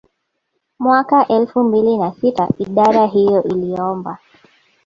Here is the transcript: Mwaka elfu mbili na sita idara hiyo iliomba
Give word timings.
Mwaka 0.79 1.27
elfu 1.27 1.63
mbili 1.63 1.97
na 1.97 2.11
sita 2.21 2.47
idara 2.59 3.05
hiyo 3.05 3.43
iliomba 3.43 4.17